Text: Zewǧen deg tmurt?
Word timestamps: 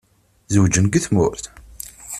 Zewǧen 0.53 0.85
deg 0.87 0.95
tmurt? 1.03 1.45